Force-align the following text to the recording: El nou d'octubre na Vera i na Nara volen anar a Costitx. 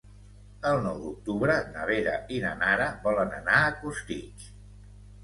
El 0.69 0.79
nou 0.85 0.95
d'octubre 1.01 1.57
na 1.75 1.83
Vera 1.89 2.13
i 2.37 2.39
na 2.45 2.53
Nara 2.63 2.87
volen 3.05 3.37
anar 3.41 3.59
a 3.67 3.77
Costitx. 3.83 4.49